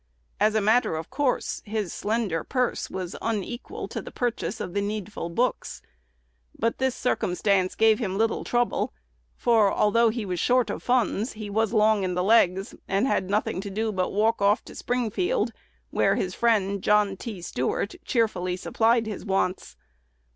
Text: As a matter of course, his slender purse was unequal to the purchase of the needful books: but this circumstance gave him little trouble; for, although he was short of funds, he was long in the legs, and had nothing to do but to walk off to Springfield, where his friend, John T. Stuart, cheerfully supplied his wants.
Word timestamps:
As 0.39 0.55
a 0.55 0.61
matter 0.61 0.95
of 0.95 1.11
course, 1.11 1.61
his 1.63 1.93
slender 1.93 2.43
purse 2.43 2.89
was 2.89 3.15
unequal 3.21 3.87
to 3.89 4.01
the 4.01 4.09
purchase 4.09 4.59
of 4.59 4.73
the 4.73 4.81
needful 4.81 5.29
books: 5.29 5.83
but 6.57 6.79
this 6.79 6.95
circumstance 6.95 7.75
gave 7.75 7.99
him 7.99 8.17
little 8.17 8.43
trouble; 8.43 8.93
for, 9.35 9.71
although 9.71 10.09
he 10.09 10.25
was 10.25 10.39
short 10.39 10.71
of 10.71 10.81
funds, 10.81 11.33
he 11.33 11.51
was 11.51 11.71
long 11.71 12.01
in 12.01 12.15
the 12.15 12.23
legs, 12.23 12.73
and 12.87 13.05
had 13.05 13.29
nothing 13.29 13.61
to 13.61 13.69
do 13.69 13.91
but 13.91 14.05
to 14.05 14.09
walk 14.15 14.41
off 14.41 14.65
to 14.65 14.73
Springfield, 14.73 15.51
where 15.91 16.15
his 16.15 16.33
friend, 16.33 16.81
John 16.81 17.15
T. 17.15 17.39
Stuart, 17.39 17.93
cheerfully 18.03 18.57
supplied 18.57 19.05
his 19.05 19.23
wants. 19.23 19.75